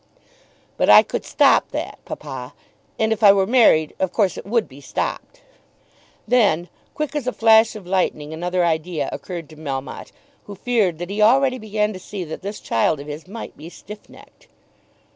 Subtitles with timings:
[0.77, 2.55] "But I could stop that, papa,
[2.97, 5.41] and if I were married, of course it would be stopped."
[6.27, 10.11] Then, quick as a flash of lightning, another idea occurred to Melmotte,
[10.45, 13.69] who feared that he already began to see that this child of his might be
[13.69, 14.47] stiff necked.